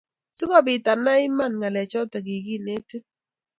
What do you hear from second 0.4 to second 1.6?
kobiit inai eng' iman,